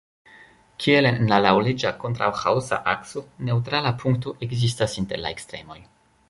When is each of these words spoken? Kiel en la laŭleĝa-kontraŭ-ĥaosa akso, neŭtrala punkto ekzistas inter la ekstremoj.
Kiel 0.83 1.07
en 1.09 1.19
la 1.31 1.37
laŭleĝa-kontraŭ-ĥaosa 1.45 2.79
akso, 2.95 3.23
neŭtrala 3.51 3.93
punkto 4.05 4.35
ekzistas 4.49 4.97
inter 5.05 5.23
la 5.29 5.35
ekstremoj. 5.37 5.79